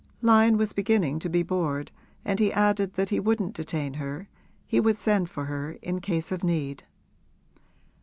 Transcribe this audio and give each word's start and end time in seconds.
Lyon 0.23 0.57
was 0.57 0.73
beginning 0.73 1.19
to 1.19 1.29
be 1.29 1.43
bored 1.43 1.91
and 2.25 2.39
he 2.39 2.51
added 2.51 2.95
that 2.95 3.09
he 3.09 3.19
wouldn't 3.19 3.53
detain 3.53 3.93
her 3.93 4.29
he 4.65 4.79
would 4.79 4.97
send 4.97 5.29
for 5.29 5.45
her 5.45 5.73
in 5.83 6.01
case 6.01 6.31
of 6.31 6.43
need. 6.43 6.85